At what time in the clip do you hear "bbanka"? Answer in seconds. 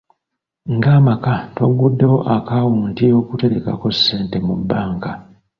4.59-5.11